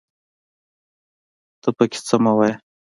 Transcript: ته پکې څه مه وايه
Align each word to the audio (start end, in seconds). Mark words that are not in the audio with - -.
ته 1.61 1.69
پکې 1.77 1.99
څه 2.07 2.15
مه 2.23 2.31
وايه 2.37 2.55